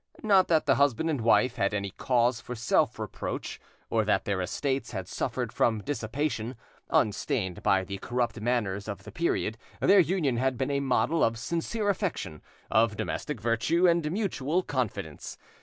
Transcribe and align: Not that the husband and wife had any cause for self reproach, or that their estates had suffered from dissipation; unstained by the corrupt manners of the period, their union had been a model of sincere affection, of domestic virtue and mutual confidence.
Not 0.23 0.47
that 0.47 0.65
the 0.65 0.77
husband 0.77 1.11
and 1.11 1.21
wife 1.21 1.57
had 1.57 1.75
any 1.75 1.91
cause 1.91 2.41
for 2.41 2.55
self 2.55 2.97
reproach, 2.97 3.61
or 3.87 4.03
that 4.03 4.25
their 4.25 4.41
estates 4.41 4.93
had 4.93 5.07
suffered 5.07 5.53
from 5.53 5.83
dissipation; 5.83 6.55
unstained 6.89 7.61
by 7.61 7.83
the 7.83 7.99
corrupt 7.99 8.41
manners 8.41 8.87
of 8.87 9.03
the 9.03 9.11
period, 9.11 9.59
their 9.79 9.99
union 9.99 10.37
had 10.37 10.57
been 10.57 10.71
a 10.71 10.79
model 10.79 11.23
of 11.23 11.37
sincere 11.37 11.87
affection, 11.87 12.41
of 12.71 12.97
domestic 12.97 13.39
virtue 13.39 13.85
and 13.87 14.11
mutual 14.11 14.63
confidence. 14.63 15.37